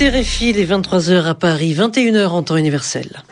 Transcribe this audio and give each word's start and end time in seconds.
C'était 0.00 0.52
les 0.52 0.66
23h 0.66 1.26
à 1.26 1.34
Paris, 1.34 1.74
21h 1.74 2.28
en 2.28 2.42
temps 2.42 2.56
universel. 2.56 3.22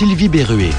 Sylvie 0.00 0.30
Berruet. 0.30 0.70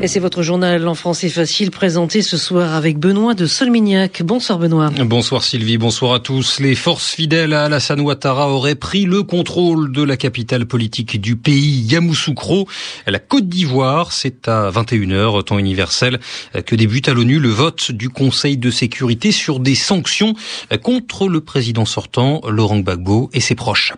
Et 0.00 0.08
c'est 0.08 0.18
votre 0.18 0.42
journal 0.42 0.88
en 0.88 0.94
français 0.94 1.28
facile 1.28 1.70
présenté 1.70 2.22
ce 2.22 2.36
soir 2.36 2.74
avec 2.74 2.98
Benoît 2.98 3.34
de 3.34 3.46
Solmignac. 3.46 4.22
Bonsoir 4.22 4.58
Benoît. 4.58 4.90
Bonsoir 5.04 5.44
Sylvie, 5.44 5.78
bonsoir 5.78 6.14
à 6.14 6.20
tous. 6.20 6.58
Les 6.58 6.74
forces 6.74 7.10
fidèles 7.10 7.52
à 7.52 7.64
Alassane 7.64 8.00
Ouattara 8.00 8.48
auraient 8.48 8.74
pris 8.74 9.04
le 9.04 9.22
contrôle 9.22 9.92
de 9.92 10.02
la 10.02 10.16
capitale 10.16 10.66
politique 10.66 11.20
du 11.20 11.36
pays, 11.36 11.82
Yamoussoukro, 11.82 12.68
la 13.06 13.18
Côte 13.20 13.48
d'Ivoire. 13.48 14.12
C'est 14.12 14.48
à 14.48 14.70
21h, 14.70 15.44
temps 15.44 15.58
universel, 15.58 16.18
que 16.66 16.74
débute 16.74 17.08
à 17.08 17.14
l'ONU 17.14 17.38
le 17.38 17.50
vote 17.50 17.92
du 17.92 18.08
Conseil 18.08 18.56
de 18.56 18.70
sécurité 18.70 19.30
sur 19.30 19.60
des 19.60 19.76
sanctions 19.76 20.34
contre 20.82 21.28
le 21.28 21.40
président 21.40 21.84
sortant, 21.84 22.40
Laurent 22.48 22.80
Gbagbo, 22.80 23.30
et 23.32 23.40
ses 23.40 23.54
proches. 23.54 23.92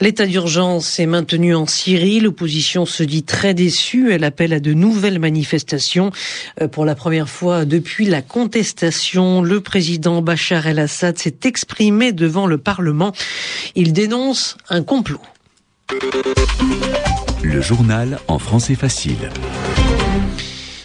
L'état 0.00 0.26
d'urgence 0.26 0.98
est 1.00 1.06
maintenu 1.06 1.54
en 1.54 1.66
Syrie. 1.66 2.20
L'opposition 2.20 2.84
se 2.84 3.02
dit 3.02 3.22
très 3.22 3.54
déçue. 3.54 3.97
Elle 4.10 4.24
appelle 4.24 4.52
à 4.52 4.60
de 4.60 4.72
nouvelles 4.72 5.18
manifestations 5.18 5.38
manifestation. 5.38 6.10
Euh, 6.60 6.68
pour 6.68 6.84
la 6.84 6.94
première 6.94 7.28
fois 7.28 7.64
depuis 7.64 8.06
la 8.06 8.22
contestation, 8.22 9.42
le 9.42 9.60
président 9.60 10.20
Bachar 10.20 10.66
el-Assad 10.66 11.16
s'est 11.16 11.40
exprimé 11.44 12.12
devant 12.12 12.46
le 12.46 12.58
Parlement. 12.58 13.12
Il 13.74 13.92
dénonce 13.92 14.56
un 14.68 14.82
complot. 14.82 15.20
Le 17.42 17.60
journal 17.60 18.18
en 18.26 18.38
français 18.38 18.74
facile. 18.74 19.30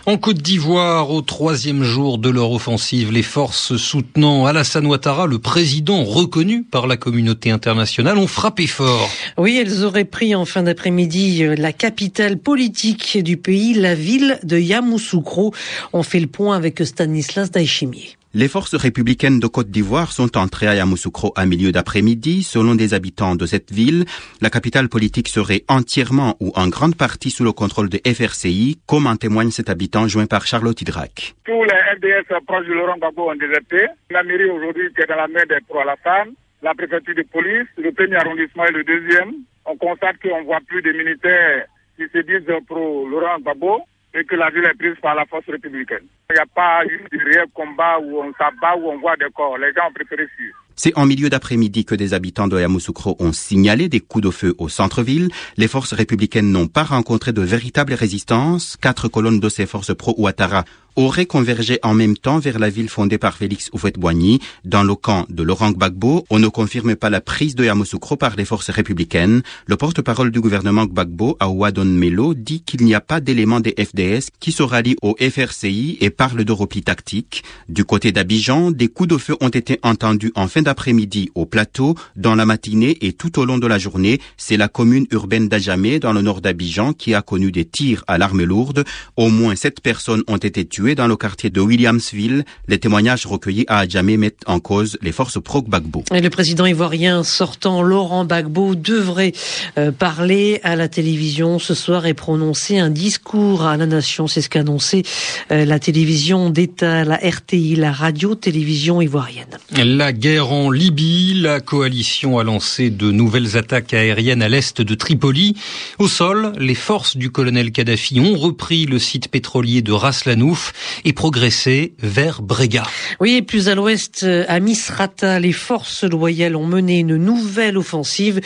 En 0.05 0.17
Côte 0.17 0.41
d'Ivoire, 0.41 1.11
au 1.11 1.21
troisième 1.21 1.83
jour 1.83 2.17
de 2.17 2.29
leur 2.29 2.51
offensive, 2.51 3.13
les 3.13 3.23
forces 3.23 3.77
soutenant 3.77 4.45
Alassane 4.45 4.85
Ouattara, 4.85 5.27
le 5.27 5.39
président 5.39 6.03
reconnu 6.03 6.63
par 6.63 6.87
la 6.87 6.97
communauté 6.97 7.51
internationale, 7.51 8.17
ont 8.17 8.27
frappé 8.27 8.67
fort. 8.67 9.09
Oui, 9.37 9.57
elles 9.57 9.85
auraient 9.85 10.03
pris 10.03 10.35
en 10.35 10.43
fin 10.43 10.63
d'après-midi 10.63 11.45
euh, 11.45 11.55
la 11.55 11.71
capitale 11.71 12.37
politique 12.37 13.17
du 13.23 13.37
pays, 13.37 13.75
la 13.75 13.95
ville 13.95 14.39
de 14.43 14.57
Yamoussoukro. 14.57 15.53
On 15.93 16.03
fait 16.03 16.19
le 16.19 16.27
point 16.27 16.57
avec 16.57 16.85
Stanislas 16.85 17.49
Daishimier. 17.49 18.17
Les 18.35 18.47
forces 18.47 18.73
républicaines 18.73 19.39
de 19.39 19.45
Côte 19.45 19.69
d'Ivoire 19.69 20.11
sont 20.11 20.39
entrées 20.39 20.67
à 20.67 20.73
Yamoussoukro 20.73 21.33
à 21.35 21.45
milieu 21.45 21.71
d'après-midi. 21.71 22.41
Selon 22.41 22.73
des 22.73 22.95
habitants 22.95 23.35
de 23.35 23.45
cette 23.45 23.71
ville, 23.71 24.05
la 24.41 24.49
capitale 24.49 24.89
politique 24.89 25.27
serait 25.27 25.61
entièrement 25.67 26.35
ou 26.39 26.51
en 26.55 26.67
grande 26.67 26.95
partie 26.95 27.29
sous 27.29 27.43
le 27.43 27.51
contrôle 27.51 27.89
de 27.89 27.99
FRCI, 28.03 28.79
comme 28.87 29.05
en 29.05 29.17
témoigne 29.17 29.51
cet 29.51 29.69
habitant 29.69 30.07
joint 30.07 30.25
par 30.25 30.47
Charlotte 30.47 30.81
Hydrac. 30.81 31.35
Tous 31.45 31.63
les 31.63 31.77
FDS 31.95 32.33
proches 32.47 32.65
de 32.65 32.73
Laurent 32.73 32.97
Gbagbo 32.97 33.29
ont 33.29 33.35
déserté. 33.35 33.85
La 34.09 34.23
mairie 34.23 34.49
aujourd'hui 34.49 34.89
est 34.97 35.07
dans 35.07 35.15
la 35.15 35.27
main 35.27 35.45
des 35.47 35.59
pro-Alassane, 35.69 36.33
la 36.63 36.73
préfecture 36.73 37.13
de 37.13 37.25
police, 37.31 37.67
le 37.77 37.91
premier 37.91 38.15
arrondissement 38.15 38.65
et 38.65 38.71
le 38.71 38.83
deuxième. 38.83 39.31
On 39.65 39.77
constate 39.77 40.15
qu'on 40.23 40.43
voit 40.43 40.59
plus 40.67 40.81
de 40.81 40.91
militaires 40.91 41.67
qui 41.97 42.05
se 42.11 42.17
disent 42.17 42.49
pro 42.67 43.07
Laurent 43.07 43.37
Gbagbo 43.41 43.83
et 44.13 44.23
que 44.25 44.35
la 44.35 44.49
ville 44.49 44.65
est 44.65 44.77
prise 44.77 44.99
par 45.01 45.15
la 45.15 45.25
force 45.25 45.45
républicaine. 45.47 46.05
Il 46.29 46.33
n'y 46.33 46.39
a 46.39 46.45
pas 46.45 46.85
eu 46.85 47.01
de 47.11 47.23
réel 47.23 47.45
combat 47.53 47.99
où 47.99 48.19
on 48.19 48.31
s'abat, 48.33 48.77
où 48.77 48.89
on 48.89 48.99
voit 48.99 49.15
des 49.15 49.31
corps. 49.35 49.57
Les 49.57 49.73
gens 49.73 49.87
ont 49.89 49.93
préféré 49.93 50.27
fuir. 50.35 50.53
C'est 50.75 50.97
en 50.97 51.05
milieu 51.05 51.29
d'après-midi 51.29 51.85
que 51.85 51.93
des 51.93 52.13
habitants 52.13 52.47
de 52.47 52.59
Yamoussoukro 52.59 53.15
ont 53.19 53.31
signalé 53.31 53.89
des 53.89 53.99
coups 53.99 54.23
de 54.23 54.31
feu 54.31 54.55
au 54.57 54.69
centre-ville. 54.69 55.29
Les 55.55 55.67
forces 55.67 55.93
républicaines 55.93 56.51
n'ont 56.51 56.67
pas 56.67 56.83
rencontré 56.83 57.31
de 57.31 57.41
véritable 57.41 57.93
résistance. 57.93 58.77
Quatre 58.81 59.07
colonnes 59.07 59.39
de 59.39 59.49
ces 59.49 59.67
forces 59.67 59.93
pro-Ouattara 59.95 60.63
auraient 60.95 61.25
convergé 61.25 61.79
en 61.83 61.93
même 61.93 62.17
temps 62.17 62.39
vers 62.39 62.59
la 62.59 62.69
ville 62.69 62.89
fondée 62.89 63.17
par 63.17 63.37
Félix 63.37 63.69
Houphouët-Boigny. 63.73 64.39
Dans 64.65 64.83
le 64.83 64.95
camp 64.95 65.25
de 65.29 65.43
Laurent 65.43 65.71
Gbagbo, 65.71 66.25
on 66.29 66.39
ne 66.39 66.47
confirme 66.47 66.95
pas 66.95 67.09
la 67.09 67.21
prise 67.21 67.55
de 67.55 67.63
Yamoussoukro 67.63 68.15
par 68.15 68.35
les 68.35 68.45
forces 68.45 68.69
républicaines. 68.69 69.41
Le 69.65 69.75
porte-parole 69.75 70.31
du 70.31 70.41
gouvernement 70.41 70.85
Gbagbo, 70.85 71.37
Aouadon 71.39 71.85
Melo, 71.85 72.33
dit 72.33 72.61
qu'il 72.61 72.83
n'y 72.83 72.95
a 72.95 73.01
pas 73.01 73.19
d'éléments 73.19 73.59
des 73.59 73.75
FDS 73.77 74.27
qui 74.39 74.51
se 74.51 74.63
rallient 74.63 74.97
au 75.01 75.15
FRCI 75.19 75.97
et 76.01 76.09
parle 76.09 76.43
de 76.45 76.51
repli 76.51 76.83
tactique. 76.83 77.43
Du 77.69 77.85
côté 77.85 78.11
d'Abidjan, 78.11 78.71
des 78.71 78.87
coups 78.87 79.09
de 79.09 79.17
feu 79.17 79.35
ont 79.41 79.49
été 79.49 79.79
entendus 79.81 80.31
en 80.35 80.47
fin 80.47 80.61
d'après-midi 80.61 81.31
au 81.35 81.45
plateau, 81.45 81.95
dans 82.15 82.35
la 82.35 82.45
matinée 82.45 82.97
et 83.01 83.13
tout 83.13 83.39
au 83.39 83.45
long 83.45 83.57
de 83.57 83.67
la 83.67 83.79
journée. 83.79 84.19
C'est 84.37 84.57
la 84.57 84.67
commune 84.67 85.07
urbaine 85.11 85.47
d'Ajamé, 85.47 85.99
dans 85.99 86.13
le 86.13 86.21
nord 86.21 86.41
d'Abidjan, 86.41 86.93
qui 86.93 87.13
a 87.13 87.21
connu 87.21 87.51
des 87.51 87.65
tirs 87.65 88.03
à 88.07 88.17
l'arme 88.17 88.43
lourde. 88.43 88.83
Au 89.17 89.29
moins 89.29 89.55
sept 89.55 89.81
personnes 89.81 90.23
ont 90.27 90.37
été 90.37 90.65
tuées 90.65 90.82
dans 90.91 91.07
le 91.07 91.15
quartier 91.15 91.49
de 91.49 91.61
Williamsville. 91.61 92.43
Les 92.67 92.77
témoignages 92.77 93.25
recueillis 93.25 93.63
à 93.67 93.79
Adjamé 93.79 94.17
mettent 94.17 94.43
en 94.45 94.59
cause 94.59 94.97
les 95.01 95.13
forces 95.13 95.41
pro-Gbagbo. 95.41 96.03
Et 96.13 96.19
le 96.19 96.29
président 96.29 96.65
ivoirien 96.65 97.23
sortant, 97.23 97.81
Laurent 97.81 98.25
Gbagbo, 98.25 98.75
devrait 98.75 99.31
euh, 99.77 99.91
parler 99.91 100.59
à 100.63 100.75
la 100.75 100.89
télévision 100.89 101.57
ce 101.57 101.73
soir 101.73 102.05
et 102.05 102.13
prononcer 102.13 102.77
un 102.77 102.89
discours 102.89 103.65
à 103.65 103.77
la 103.77 103.85
nation. 103.85 104.27
C'est 104.27 104.41
ce 104.41 104.49
qu'a 104.49 104.59
annoncé 104.59 105.03
euh, 105.51 105.63
la 105.63 105.79
télévision 105.79 106.49
d'État, 106.49 107.05
la 107.05 107.15
RTI, 107.15 107.75
la 107.77 107.93
radio-télévision 107.93 109.01
ivoirienne. 109.01 109.57
La 109.71 110.11
guerre 110.11 110.51
en 110.51 110.69
Libye, 110.69 111.35
la 111.35 111.61
coalition 111.61 112.39
a 112.39 112.43
lancé 112.43 112.89
de 112.89 113.09
nouvelles 113.11 113.55
attaques 113.55 113.93
aériennes 113.93 114.41
à 114.41 114.49
l'est 114.49 114.81
de 114.81 114.95
Tripoli. 114.95 115.55
Au 115.99 116.09
sol, 116.09 116.51
les 116.59 116.75
forces 116.75 117.15
du 117.15 117.31
colonel 117.31 117.71
Kadhafi 117.71 118.19
ont 118.19 118.37
repris 118.37 118.85
le 118.85 118.99
site 118.99 119.29
pétrolier 119.29 119.81
de 119.81 119.91
Ras 119.91 120.23
Lanouf 120.25 120.72
et 121.05 121.13
progressé 121.13 121.93
vers 121.99 122.41
Brega. 122.41 122.83
Oui, 123.19 123.41
plus 123.41 123.69
à 123.69 123.75
l'ouest, 123.75 124.25
à 124.47 124.59
Misrata, 124.59 125.39
les 125.39 125.51
forces 125.51 126.03
loyales 126.03 126.55
ont 126.55 126.65
mené 126.67 126.99
une 126.99 127.17
nouvelle 127.17 127.77
offensive. 127.77 128.41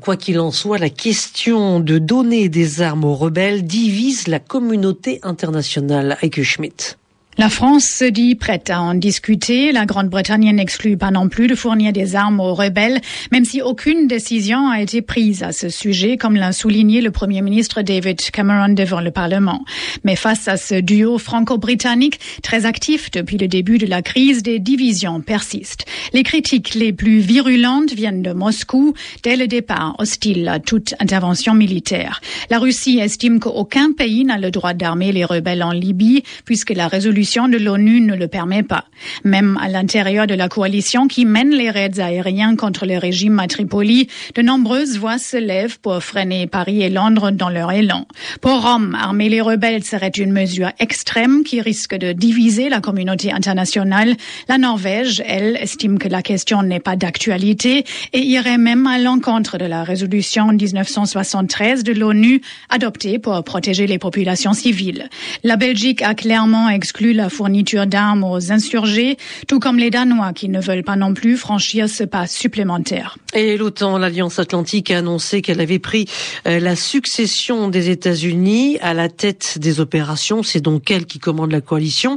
Quoi 0.00 0.16
qu'il 0.16 0.40
en 0.40 0.50
soit, 0.50 0.78
la 0.78 0.90
question 0.90 1.80
de 1.80 1.98
donner 1.98 2.48
des 2.48 2.82
armes 2.82 3.04
aux 3.04 3.14
rebelles 3.14 3.64
divise 3.64 4.28
la 4.28 4.38
communauté 4.38 5.20
internationale. 5.22 6.16
Heike 6.22 6.42
Schmidt. 6.42 6.96
La 7.38 7.50
France 7.50 7.84
se 7.84 8.06
dit 8.06 8.34
prête 8.34 8.70
à 8.70 8.80
en 8.80 8.94
discuter. 8.94 9.70
La 9.70 9.84
Grande-Bretagne 9.84 10.54
n'exclut 10.54 10.96
pas 10.96 11.10
non 11.10 11.28
plus 11.28 11.48
de 11.48 11.54
fournir 11.54 11.92
des 11.92 12.16
armes 12.16 12.40
aux 12.40 12.54
rebelles, 12.54 12.98
même 13.30 13.44
si 13.44 13.60
aucune 13.60 14.06
décision 14.06 14.70
a 14.70 14.80
été 14.80 15.02
prise 15.02 15.42
à 15.42 15.52
ce 15.52 15.68
sujet, 15.68 16.16
comme 16.16 16.36
l'a 16.36 16.52
souligné 16.52 17.02
le 17.02 17.10
Premier 17.10 17.42
ministre 17.42 17.82
David 17.82 18.22
Cameron 18.30 18.72
devant 18.72 19.02
le 19.02 19.10
Parlement. 19.10 19.62
Mais 20.02 20.16
face 20.16 20.48
à 20.48 20.56
ce 20.56 20.76
duo 20.76 21.18
franco-britannique, 21.18 22.20
très 22.42 22.64
actif 22.64 23.10
depuis 23.10 23.36
le 23.36 23.48
début 23.48 23.76
de 23.76 23.86
la 23.86 24.00
crise, 24.00 24.42
des 24.42 24.58
divisions 24.58 25.20
persistent. 25.20 25.84
Les 26.14 26.22
critiques 26.22 26.72
les 26.72 26.94
plus 26.94 27.18
virulentes 27.18 27.92
viennent 27.92 28.22
de 28.22 28.32
Moscou, 28.32 28.94
dès 29.22 29.36
le 29.36 29.46
départ 29.46 29.94
hostile 29.98 30.48
à 30.48 30.58
toute 30.58 30.94
intervention 31.00 31.52
militaire. 31.52 32.22
La 32.48 32.58
Russie 32.58 32.98
estime 32.98 33.40
qu'aucun 33.40 33.92
pays 33.92 34.24
n'a 34.24 34.38
le 34.38 34.50
droit 34.50 34.72
d'armer 34.72 35.12
les 35.12 35.26
rebelles 35.26 35.62
en 35.62 35.72
Libye, 35.72 36.22
puisque 36.46 36.70
la 36.70 36.88
résolution 36.88 37.25
de 37.26 37.58
l'ONU 37.58 38.00
ne 38.00 38.14
le 38.14 38.28
permet 38.28 38.62
pas. 38.62 38.84
Même 39.24 39.58
à 39.60 39.68
l'intérieur 39.68 40.28
de 40.28 40.34
la 40.34 40.48
coalition 40.48 41.08
qui 41.08 41.24
mène 41.24 41.50
les 41.50 41.70
raids 41.70 41.98
aériens 41.98 42.54
contre 42.54 42.86
le 42.86 42.98
régime 42.98 43.40
à 43.40 43.48
Tripoli, 43.48 44.08
de 44.36 44.42
nombreuses 44.42 44.96
voix 44.96 45.18
se 45.18 45.36
lèvent 45.36 45.80
pour 45.80 46.02
freiner 46.02 46.46
Paris 46.46 46.82
et 46.82 46.88
Londres 46.88 47.32
dans 47.32 47.50
leur 47.50 47.72
élan. 47.72 48.06
Pour 48.40 48.62
Rome, 48.62 48.96
armer 48.98 49.28
les 49.28 49.40
rebelles 49.40 49.82
serait 49.82 50.08
une 50.08 50.32
mesure 50.32 50.70
extrême 50.78 51.42
qui 51.42 51.60
risque 51.60 51.96
de 51.96 52.12
diviser 52.12 52.68
la 52.68 52.80
communauté 52.80 53.32
internationale. 53.32 54.16
La 54.48 54.58
Norvège, 54.58 55.20
elle, 55.26 55.56
estime 55.56 55.98
que 55.98 56.08
la 56.08 56.22
question 56.22 56.62
n'est 56.62 56.80
pas 56.80 56.94
d'actualité 56.94 57.84
et 58.12 58.20
irait 58.20 58.58
même 58.58 58.86
à 58.86 58.98
l'encontre 58.98 59.58
de 59.58 59.64
la 59.64 59.82
résolution 59.82 60.52
1973 60.52 61.82
de 61.82 61.92
l'ONU 61.92 62.40
adoptée 62.70 63.18
pour 63.18 63.42
protéger 63.42 63.88
les 63.88 63.98
populations 63.98 64.52
civiles. 64.52 65.08
La 65.42 65.56
Belgique 65.56 66.02
a 66.02 66.14
clairement 66.14 66.68
exclu 66.68 67.15
la 67.16 67.28
fourniture 67.28 67.86
d'armes 67.86 68.24
aux 68.24 68.52
insurgés, 68.52 69.16
tout 69.48 69.58
comme 69.58 69.78
les 69.78 69.90
Danois 69.90 70.32
qui 70.32 70.48
ne 70.48 70.60
veulent 70.60 70.84
pas 70.84 70.96
non 70.96 71.14
plus 71.14 71.36
franchir 71.36 71.88
ce 71.88 72.04
pas 72.04 72.26
supplémentaire. 72.26 73.16
Et 73.34 73.56
l'OTAN, 73.56 73.98
l'Alliance 73.98 74.38
Atlantique, 74.38 74.90
a 74.90 74.98
annoncé 74.98 75.42
qu'elle 75.42 75.60
avait 75.60 75.78
pris 75.78 76.06
euh, 76.46 76.60
la 76.60 76.76
succession 76.76 77.68
des 77.68 77.90
États-Unis 77.90 78.78
à 78.80 78.94
la 78.94 79.08
tête 79.08 79.58
des 79.58 79.80
opérations. 79.80 80.42
C'est 80.42 80.60
donc 80.60 80.90
elle 80.90 81.06
qui 81.06 81.18
commande 81.18 81.52
la 81.52 81.60
coalition. 81.60 82.16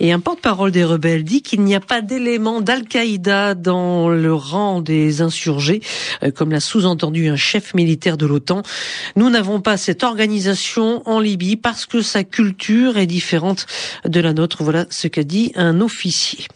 Et 0.00 0.12
un 0.12 0.20
porte-parole 0.20 0.70
des 0.70 0.84
rebelles 0.84 1.24
dit 1.24 1.42
qu'il 1.42 1.62
n'y 1.62 1.74
a 1.74 1.80
pas 1.80 2.00
d'éléments 2.00 2.60
d'Al-Qaïda 2.60 3.54
dans 3.54 4.08
le 4.08 4.34
rang 4.34 4.80
des 4.80 5.20
insurgés, 5.20 5.80
euh, 6.22 6.30
comme 6.30 6.50
l'a 6.50 6.60
sous-entendu 6.60 7.28
un 7.28 7.36
chef 7.36 7.74
militaire 7.74 8.16
de 8.16 8.26
l'OTAN. 8.26 8.62
Nous 9.16 9.30
n'avons 9.30 9.60
pas 9.60 9.76
cette 9.76 10.04
organisation 10.04 11.02
en 11.08 11.20
Libye 11.20 11.56
parce 11.56 11.86
que 11.86 12.02
sa 12.02 12.24
culture 12.24 12.98
est 12.98 13.06
différente 13.06 13.66
de 14.04 14.20
la 14.20 14.32
nôtre. 14.36 14.62
Voilà 14.62 14.86
ce 14.90 15.08
qu'a 15.08 15.24
dit 15.24 15.52
un 15.56 15.80
officier. 15.80 16.46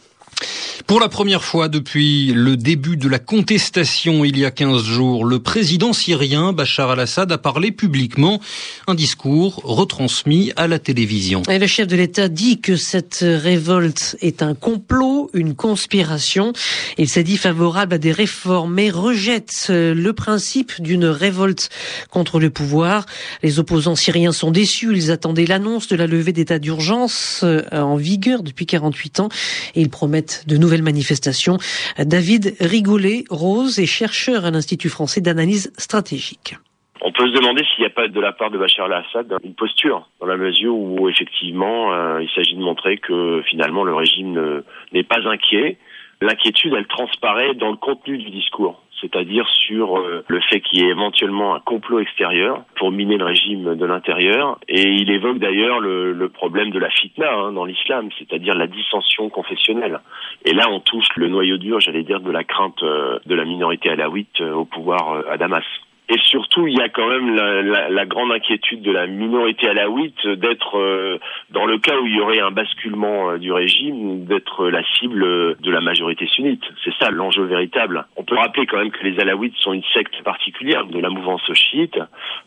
Pour 0.87 0.99
la 0.99 1.09
première 1.09 1.43
fois 1.43 1.69
depuis 1.69 2.33
le 2.33 2.57
début 2.57 2.97
de 2.97 3.07
la 3.07 3.19
contestation 3.19 4.25
il 4.25 4.37
y 4.37 4.45
a 4.45 4.51
15 4.51 4.83
jours, 4.83 5.25
le 5.25 5.39
président 5.39 5.93
syrien 5.93 6.53
Bachar 6.53 6.91
al-Assad 6.91 7.31
a 7.31 7.37
parlé 7.37 7.71
publiquement 7.71 8.41
un 8.87 8.95
discours 8.95 9.61
retransmis 9.63 10.51
à 10.55 10.67
la 10.67 10.79
télévision. 10.79 11.43
Et 11.49 11.59
le 11.59 11.67
chef 11.67 11.87
de 11.87 11.95
l'État 11.95 12.27
dit 12.27 12.59
que 12.59 12.75
cette 12.75 13.19
révolte 13.21 14.17
est 14.21 14.41
un 14.41 14.53
complot, 14.53 15.29
une 15.33 15.55
conspiration. 15.55 16.53
Il 16.97 17.07
s'est 17.07 17.23
dit 17.23 17.37
favorable 17.37 17.95
à 17.95 17.97
des 17.97 18.11
réformes 18.11 18.73
mais 18.73 18.89
rejette 18.89 19.67
le 19.69 20.11
principe 20.11 20.81
d'une 20.81 21.05
révolte 21.05 21.69
contre 22.09 22.39
le 22.39 22.49
pouvoir. 22.49 23.05
Les 23.43 23.59
opposants 23.59 23.95
syriens 23.95 24.31
sont 24.31 24.51
déçus. 24.51 24.95
Ils 24.95 25.11
attendaient 25.11 25.45
l'annonce 25.45 25.87
de 25.87 25.95
la 25.95 26.07
levée 26.07 26.33
d'état 26.33 26.59
d'urgence 26.59 27.41
euh, 27.43 27.61
en 27.71 27.95
vigueur 27.95 28.43
depuis 28.43 28.65
48 28.65 29.19
ans 29.19 29.29
et 29.75 29.81
ils 29.81 29.89
promettent 29.89 30.30
de 30.47 30.57
nouvelles 30.57 30.83
manifestation. 30.83 31.57
David 31.97 32.55
Rigolet, 32.59 33.23
Rose 33.29 33.79
est 33.79 33.85
chercheur 33.85 34.45
à 34.45 34.51
l'Institut 34.51 34.89
français 34.89 35.21
d'analyse 35.21 35.71
stratégique. 35.77 36.55
On 37.03 37.11
peut 37.11 37.27
se 37.27 37.33
demander 37.33 37.63
s'il 37.63 37.81
n'y 37.83 37.87
a 37.87 37.93
pas 37.93 38.07
de 38.07 38.19
la 38.19 38.31
part 38.31 38.51
de 38.51 38.59
Bachar 38.59 38.85
al-Assad 38.85 39.33
une 39.43 39.55
posture, 39.55 40.07
dans 40.19 40.27
la 40.27 40.37
mesure 40.37 40.75
où 40.75 41.09
effectivement 41.09 41.93
euh, 41.93 42.21
il 42.21 42.29
s'agit 42.35 42.55
de 42.55 42.61
montrer 42.61 42.97
que 42.97 43.41
finalement 43.49 43.83
le 43.83 43.95
régime 43.95 44.63
n'est 44.93 45.03
pas 45.03 45.19
inquiet. 45.27 45.77
L'inquiétude, 46.21 46.73
elle 46.77 46.85
transparaît 46.85 47.55
dans 47.55 47.71
le 47.71 47.77
contenu 47.77 48.19
du 48.19 48.29
discours 48.29 48.83
c'est-à-dire 49.01 49.47
sur 49.67 49.97
euh, 49.97 50.23
le 50.27 50.39
fait 50.41 50.61
qu'il 50.61 50.79
y 50.79 50.85
ait 50.85 50.91
éventuellement 50.91 51.55
un 51.55 51.59
complot 51.59 51.99
extérieur 51.99 52.63
pour 52.75 52.91
miner 52.91 53.17
le 53.17 53.25
régime 53.25 53.75
de 53.75 53.85
l'intérieur. 53.85 54.59
Et 54.67 54.81
il 54.81 55.09
évoque 55.11 55.39
d'ailleurs 55.39 55.79
le, 55.79 56.13
le, 56.13 56.29
problème 56.29 56.69
de 56.69 56.79
la 56.79 56.89
fitna 56.89 57.33
hein, 57.33 57.51
dans 57.51 57.65
l'islam, 57.65 58.09
c'est-à-dire 58.17 58.55
la 58.55 58.67
dissension 58.67 59.29
confessionnelle. 59.29 59.99
Et 60.45 60.53
là, 60.53 60.67
on 60.69 60.79
touche 60.79 61.09
le 61.15 61.27
noyau 61.27 61.57
dur, 61.57 61.79
j'allais 61.79 62.03
dire, 62.03 62.21
de 62.21 62.31
la 62.31 62.43
crainte 62.43 62.81
euh, 62.83 63.19
de 63.25 63.35
la 63.35 63.45
minorité 63.45 63.89
alawite 63.89 64.39
euh, 64.41 64.53
au 64.53 64.65
pouvoir 64.65 65.23
à 65.29 65.37
Damas. 65.37 65.65
Et 66.13 66.19
surtout, 66.23 66.67
il 66.67 66.77
y 66.77 66.81
a 66.81 66.89
quand 66.89 67.07
même 67.07 67.33
la, 67.35 67.61
la, 67.61 67.89
la 67.89 68.05
grande 68.05 68.33
inquiétude 68.33 68.81
de 68.81 68.91
la 68.91 69.07
minorité 69.07 69.69
alaouite 69.69 70.27
d'être, 70.27 70.77
euh, 70.77 71.17
dans 71.51 71.65
le 71.65 71.77
cas 71.77 71.97
où 72.01 72.05
il 72.05 72.13
y 72.13 72.19
aurait 72.19 72.41
un 72.41 72.51
basculement 72.51 73.29
euh, 73.29 73.37
du 73.37 73.49
régime, 73.53 74.25
d'être 74.25 74.67
la 74.67 74.83
cible 74.99 75.55
de 75.57 75.71
la 75.71 75.79
majorité 75.79 76.27
sunnite. 76.27 76.63
C'est 76.83 76.93
ça 76.99 77.11
l'enjeu 77.11 77.45
véritable. 77.45 78.05
On 78.17 78.23
peut 78.23 78.35
rappeler 78.35 78.65
quand 78.65 78.79
même 78.79 78.91
que 78.91 79.07
les 79.07 79.21
alaouites 79.21 79.55
sont 79.59 79.71
une 79.71 79.85
secte 79.93 80.21
particulière 80.23 80.85
de 80.85 80.99
la 80.99 81.09
mouvance 81.09 81.49
chiite, 81.53 81.97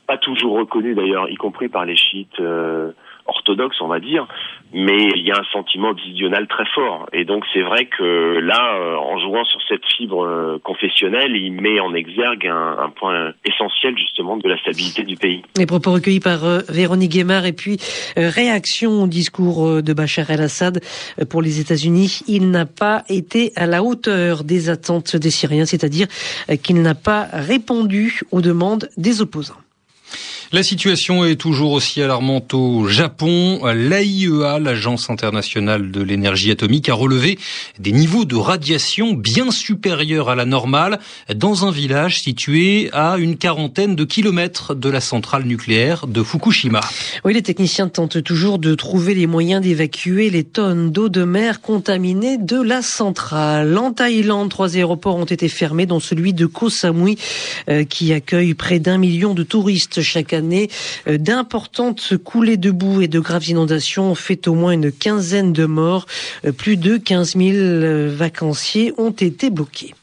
pas 0.06 0.18
toujours 0.18 0.58
reconnue 0.58 0.94
d'ailleurs, 0.94 1.30
y 1.30 1.36
compris 1.36 1.70
par 1.70 1.86
les 1.86 1.96
chiites. 1.96 2.40
Euh, 2.40 2.92
orthodoxe, 3.26 3.80
on 3.80 3.88
va 3.88 4.00
dire, 4.00 4.26
mais 4.74 5.08
il 5.14 5.24
y 5.24 5.30
a 5.30 5.36
un 5.38 5.52
sentiment 5.52 5.94
disional 5.94 6.48
très 6.48 6.66
fort. 6.74 7.06
Et 7.12 7.24
donc 7.24 7.44
c'est 7.52 7.62
vrai 7.62 7.86
que 7.86 8.40
là, 8.40 8.74
euh, 8.74 8.96
en 8.96 9.18
jouant 9.20 9.44
sur 9.44 9.60
cette 9.68 9.86
fibre 9.96 10.24
euh, 10.24 10.58
confessionnelle, 10.62 11.36
il 11.36 11.52
met 11.52 11.78
en 11.78 11.94
exergue 11.94 12.48
un, 12.48 12.76
un, 12.80 12.90
point 12.90 13.32
essentiel 13.44 13.96
justement 13.96 14.36
de 14.36 14.48
la 14.48 14.58
stabilité 14.58 15.04
du 15.04 15.16
pays. 15.16 15.42
Les 15.56 15.66
propos 15.66 15.92
recueillis 15.92 16.20
par 16.20 16.44
euh, 16.44 16.58
Véronique 16.68 17.12
Guémard 17.12 17.46
et 17.46 17.52
puis 17.52 17.78
réaction 18.16 19.04
au 19.04 19.06
discours 19.06 19.82
de 19.82 19.92
Bachar 19.92 20.30
el-Assad 20.30 20.80
pour 21.30 21.40
les 21.40 21.60
États-Unis. 21.60 22.22
Il 22.26 22.50
n'a 22.50 22.66
pas 22.66 23.04
été 23.08 23.52
à 23.54 23.66
la 23.66 23.84
hauteur 23.84 24.42
des 24.42 24.70
attentes 24.70 25.16
des 25.16 25.30
Syriens, 25.30 25.66
c'est-à-dire 25.66 26.08
qu'il 26.62 26.82
n'a 26.82 26.94
pas 26.94 27.28
répondu 27.32 28.20
aux 28.32 28.40
demandes 28.40 28.88
des 28.96 29.22
opposants. 29.22 29.63
La 30.52 30.62
situation 30.62 31.24
est 31.24 31.36
toujours 31.36 31.72
aussi 31.72 32.00
alarmante 32.00 32.54
au 32.54 32.86
Japon. 32.86 33.60
L'AIEA, 33.64 34.60
l'Agence 34.60 35.10
internationale 35.10 35.90
de 35.90 36.00
l'énergie 36.00 36.50
atomique, 36.50 36.88
a 36.88 36.94
relevé 36.94 37.38
des 37.80 37.90
niveaux 37.90 38.24
de 38.24 38.36
radiation 38.36 39.14
bien 39.14 39.50
supérieurs 39.50 40.28
à 40.28 40.34
la 40.34 40.44
normale 40.44 41.00
dans 41.34 41.66
un 41.66 41.70
village 41.70 42.20
situé 42.20 42.88
à 42.92 43.16
une 43.18 43.36
quarantaine 43.36 43.96
de 43.96 44.04
kilomètres 44.04 44.74
de 44.74 44.88
la 44.88 45.00
centrale 45.00 45.44
nucléaire 45.44 46.06
de 46.06 46.22
Fukushima. 46.22 46.80
Oui, 47.24 47.34
les 47.34 47.42
techniciens 47.42 47.88
tentent 47.88 48.22
toujours 48.22 48.58
de 48.58 48.74
trouver 48.74 49.14
les 49.14 49.26
moyens 49.26 49.62
d'évacuer 49.62 50.30
les 50.30 50.44
tonnes 50.44 50.92
d'eau 50.92 51.08
de 51.08 51.24
mer 51.24 51.60
contaminées 51.60 52.38
de 52.38 52.60
la 52.60 52.82
centrale. 52.82 53.76
En 53.76 53.92
Thaïlande, 53.92 54.50
trois 54.50 54.76
aéroports 54.76 55.16
ont 55.16 55.24
été 55.24 55.48
fermés, 55.48 55.86
dont 55.86 56.00
celui 56.00 56.32
de 56.32 56.46
Koh 56.46 56.70
Samui, 56.70 57.18
euh, 57.68 57.84
qui 57.84 58.12
accueille 58.12 58.54
près 58.54 58.78
d'un 58.78 58.98
million 58.98 59.34
de 59.34 59.42
touristes 59.42 60.00
chaque 60.04 60.32
année 60.32 60.70
euh, 61.08 61.18
d'importantes 61.18 62.16
coulées 62.18 62.56
de 62.56 62.70
boue 62.70 63.02
et 63.02 63.08
de 63.08 63.18
graves 63.18 63.48
inondations 63.48 64.12
ont 64.12 64.14
fait 64.14 64.46
au 64.46 64.54
moins 64.54 64.72
une 64.72 64.92
quinzaine 64.92 65.52
de 65.52 65.66
morts. 65.66 66.06
Euh, 66.44 66.52
plus 66.52 66.76
de 66.76 66.96
15 66.96 67.36
000 67.36 67.50
euh, 67.56 68.14
vacanciers 68.14 68.92
ont 68.98 69.10
été 69.10 69.50
bloqués. 69.50 69.94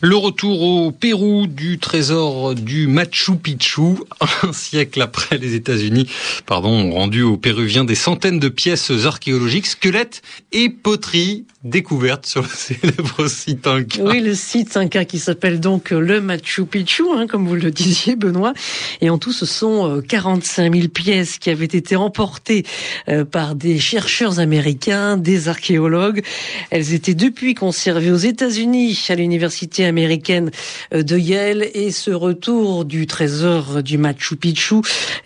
Le 0.00 0.14
retour 0.14 0.62
au 0.62 0.92
Pérou 0.92 1.48
du 1.48 1.80
trésor 1.80 2.54
du 2.54 2.86
Machu 2.86 3.34
Picchu, 3.34 3.96
un 4.44 4.52
siècle 4.52 5.02
après 5.02 5.38
les 5.38 5.54
États-Unis, 5.54 6.08
pardon, 6.46 6.70
ont 6.70 6.92
rendu 6.92 7.22
aux 7.22 7.36
Péruviens 7.36 7.82
des 7.82 7.96
centaines 7.96 8.38
de 8.38 8.48
pièces 8.48 8.92
archéologiques, 9.04 9.66
squelettes 9.66 10.22
et 10.52 10.68
poteries 10.68 11.46
découvertes 11.64 12.26
sur 12.26 12.42
le 12.42 12.48
célèbre 12.54 13.26
site 13.26 13.66
Inca. 13.66 14.00
Oui, 14.04 14.20
le 14.20 14.34
site 14.34 14.76
Inca 14.76 15.04
qui 15.04 15.18
s'appelle 15.18 15.58
donc 15.58 15.90
le 15.90 16.20
Machu 16.20 16.64
Picchu, 16.64 17.02
hein, 17.16 17.26
comme 17.26 17.48
vous 17.48 17.56
le 17.56 17.72
disiez, 17.72 18.14
Benoît. 18.14 18.52
Et 19.00 19.10
en 19.10 19.18
tout, 19.18 19.32
ce 19.32 19.46
sont 19.46 20.00
45 20.08 20.62
euh, 20.62 20.76
000 20.78 20.88
pièces 20.88 21.38
qui 21.38 21.50
avaient 21.50 21.64
été 21.64 21.96
emportées 21.96 22.64
euh, 23.08 23.24
par 23.24 23.56
des 23.56 23.80
chercheurs 23.80 24.38
américains, 24.38 25.16
des 25.16 25.48
archéologues. 25.48 26.22
Elles 26.70 26.94
étaient 26.94 27.14
depuis 27.14 27.54
conservées 27.54 28.12
aux 28.12 28.16
États-Unis 28.16 29.06
à 29.08 29.16
l'université 29.16 29.87
américaine 29.88 30.50
euh, 30.94 31.02
de 31.02 31.18
Yale 31.18 31.68
et 31.74 31.90
ce 31.90 32.10
retour 32.10 32.84
du 32.84 33.06
trésor 33.06 33.82
du 33.82 33.98
Machu 33.98 34.36
Picchu 34.36 34.76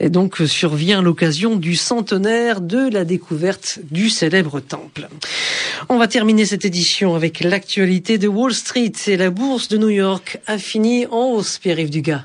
et 0.00 0.08
donc 0.08 0.38
survient 0.46 1.02
l'occasion 1.02 1.56
du 1.56 1.76
centenaire 1.76 2.60
de 2.60 2.88
la 2.90 3.04
découverte 3.04 3.80
du 3.90 4.08
célèbre 4.08 4.60
temple. 4.60 5.08
On 5.88 5.98
va 5.98 6.08
terminer 6.08 6.46
cette 6.46 6.64
édition 6.64 7.14
avec 7.14 7.40
l'actualité 7.40 8.18
de 8.18 8.28
Wall 8.28 8.54
Street 8.54 8.92
et 9.06 9.16
la 9.16 9.30
bourse 9.30 9.68
de 9.68 9.76
New 9.78 9.90
York 9.90 10.38
a 10.46 10.58
fini 10.58 11.06
en 11.06 11.32
hausse, 11.32 11.58
Pierre-Yves 11.58 11.90
Dugas. 11.90 12.24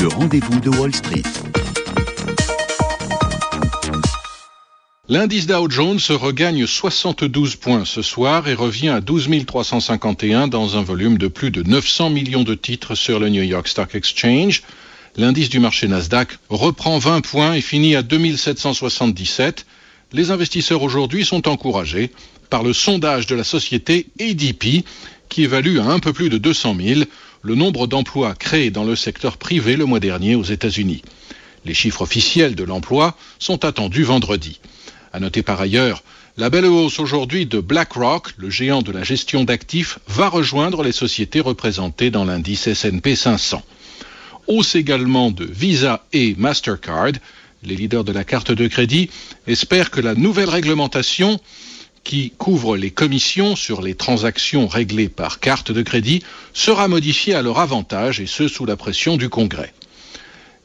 Le 0.00 0.08
rendez-vous 0.08 0.60
de 0.60 0.70
Wall 0.70 0.94
Street. 0.94 1.22
L'indice 5.08 5.46
Dow 5.46 5.70
Jones 5.70 6.00
regagne 6.10 6.66
72 6.66 7.54
points 7.54 7.84
ce 7.84 8.02
soir 8.02 8.48
et 8.48 8.54
revient 8.54 8.88
à 8.88 9.00
12 9.00 9.46
351 9.46 10.48
dans 10.48 10.76
un 10.76 10.82
volume 10.82 11.16
de 11.16 11.28
plus 11.28 11.52
de 11.52 11.62
900 11.62 12.10
millions 12.10 12.42
de 12.42 12.56
titres 12.56 12.96
sur 12.96 13.20
le 13.20 13.28
New 13.28 13.44
York 13.44 13.68
Stock 13.68 13.94
Exchange. 13.94 14.64
L'indice 15.16 15.48
du 15.48 15.60
marché 15.60 15.86
Nasdaq 15.86 16.30
reprend 16.48 16.98
20 16.98 17.20
points 17.20 17.54
et 17.54 17.60
finit 17.60 17.94
à 17.94 18.02
2777. 18.02 19.64
Les 20.12 20.32
investisseurs 20.32 20.82
aujourd'hui 20.82 21.24
sont 21.24 21.46
encouragés 21.46 22.10
par 22.50 22.64
le 22.64 22.72
sondage 22.72 23.28
de 23.28 23.36
la 23.36 23.44
société 23.44 24.08
ADP 24.20 24.84
qui 25.28 25.44
évalue 25.44 25.78
à 25.78 25.84
un 25.84 26.00
peu 26.00 26.12
plus 26.12 26.30
de 26.30 26.38
200 26.38 26.76
000 26.80 27.00
le 27.42 27.54
nombre 27.54 27.86
d'emplois 27.86 28.34
créés 28.34 28.70
dans 28.72 28.82
le 28.82 28.96
secteur 28.96 29.36
privé 29.36 29.76
le 29.76 29.84
mois 29.84 30.00
dernier 30.00 30.34
aux 30.34 30.42
États-Unis. 30.42 31.02
Les 31.64 31.74
chiffres 31.74 32.02
officiels 32.02 32.56
de 32.56 32.64
l'emploi 32.64 33.16
sont 33.38 33.64
attendus 33.64 34.02
vendredi. 34.02 34.58
À 35.16 35.18
noter 35.18 35.42
par 35.42 35.58
ailleurs, 35.62 36.02
la 36.36 36.50
belle 36.50 36.66
hausse 36.66 36.98
aujourd'hui 36.98 37.46
de 37.46 37.58
BlackRock, 37.58 38.34
le 38.36 38.50
géant 38.50 38.82
de 38.82 38.92
la 38.92 39.02
gestion 39.02 39.44
d'actifs, 39.44 39.98
va 40.08 40.28
rejoindre 40.28 40.82
les 40.82 40.92
sociétés 40.92 41.40
représentées 41.40 42.10
dans 42.10 42.26
l'indice 42.26 42.66
S&P 42.66 43.16
500. 43.16 43.62
Hausse 44.46 44.74
également 44.74 45.30
de 45.30 45.46
Visa 45.46 46.04
et 46.12 46.34
Mastercard. 46.36 47.12
Les 47.62 47.76
leaders 47.76 48.04
de 48.04 48.12
la 48.12 48.24
carte 48.24 48.52
de 48.52 48.68
crédit 48.68 49.08
espèrent 49.46 49.90
que 49.90 50.02
la 50.02 50.14
nouvelle 50.14 50.50
réglementation 50.50 51.40
qui 52.04 52.32
couvre 52.36 52.76
les 52.76 52.90
commissions 52.90 53.56
sur 53.56 53.80
les 53.80 53.94
transactions 53.94 54.66
réglées 54.66 55.08
par 55.08 55.40
carte 55.40 55.72
de 55.72 55.80
crédit 55.80 56.22
sera 56.52 56.88
modifiée 56.88 57.32
à 57.32 57.40
leur 57.40 57.58
avantage 57.58 58.20
et 58.20 58.26
ce 58.26 58.48
sous 58.48 58.66
la 58.66 58.76
pression 58.76 59.16
du 59.16 59.30
Congrès. 59.30 59.72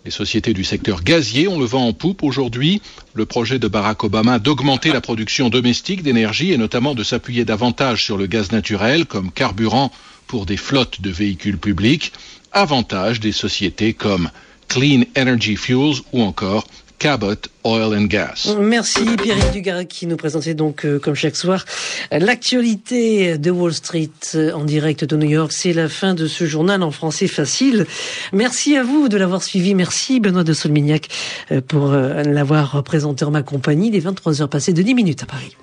Les 0.04 0.10
sociétés 0.10 0.54
du 0.54 0.64
secteur 0.64 1.04
gazier 1.04 1.48
ont 1.48 1.60
le 1.60 1.66
vent 1.66 1.88
en 1.88 1.94
poupe 1.94 2.24
aujourd'hui. 2.24 2.82
Le 3.14 3.28
projet 3.28 3.60
de 3.60 3.68
Barack 3.68 4.04
Obama 4.04 4.40
d'augmenter 4.40 4.92
la 4.92 5.00
production 5.00 5.50
domestique 5.50 6.02
d'énergie 6.02 6.52
et 6.52 6.58
notamment 6.58 6.96
de 6.96 7.04
s'appuyer 7.04 7.46
davantage 7.46 8.04
sur 8.04 8.18
le 8.18 8.26
gaz 8.26 8.52
naturel 8.52 9.06
comme 9.06 9.32
carburant 9.32 9.92
pour 10.26 10.48
des 10.48 10.58
flottes 10.58 11.02
de 11.02 11.12
véhicules 11.12 11.60
publics, 11.60 12.14
avantage 12.52 13.20
des 13.20 13.32
sociétés 13.32 13.94
comme 13.94 14.32
Clean 14.70 15.04
Energy 15.16 15.56
Fuels 15.56 16.02
ou 16.14 16.24
encore 16.24 16.66
Cabot 17.02 17.34
Oil 17.64 17.98
and 17.98 18.06
Gas. 18.06 18.56
Merci 18.60 19.04
Pierre 19.18 19.52
Dugas 19.52 19.86
qui 19.86 20.06
nous 20.06 20.18
présentait 20.18 20.54
donc 20.54 20.86
euh, 20.86 21.00
comme 21.00 21.16
chaque 21.16 21.36
soir 21.36 21.66
l'actualité 22.12 23.40
de 23.40 23.50
Wall 23.50 23.74
Street 23.74 24.12
euh, 24.36 24.54
en 24.54 24.66
direct 24.66 25.04
de 25.04 25.18
New 25.18 25.28
York. 25.28 25.52
C'est 25.52 25.74
la 25.74 25.90
fin 25.90 26.14
de 26.14 26.28
ce 26.28 26.46
journal 26.46 26.84
en 26.84 26.92
français 26.92 27.26
facile. 27.26 27.88
Merci 28.34 28.78
à 28.78 28.84
vous 28.84 29.10
de 29.10 29.18
l'avoir 29.18 29.42
suivi. 29.42 29.74
Merci 29.74 30.20
Benoît 30.20 30.44
de 30.44 30.54
Solmignac 30.54 31.08
euh, 31.52 31.60
pour 31.60 31.88
l'avoir 31.88 32.84
présenté 32.84 33.26
en 33.26 33.32
ma 33.32 33.42
compagnie. 33.42 33.90
Les 33.90 34.00
23 34.00 34.44
heures 34.44 34.50
passées 34.50 34.74
de 34.74 34.84
10 34.84 34.94
minutes 34.94 35.24
à 35.24 35.26
Paris. 35.26 35.58